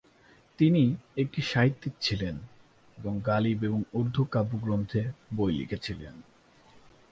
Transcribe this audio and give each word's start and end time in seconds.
তিনি 0.59 0.95
একটি 1.17 1.41
সাহিত্যিক 1.41 1.93
ছিলেন 2.01 2.35
এবং 2.97 3.13
গালিব 3.25 3.59
এবং 3.63 3.83
উর্দু 3.93 4.23
কাব্যগ্রন্থে 4.23 5.01
বই 5.35 5.51
লিখেছিলেন। 5.51 6.15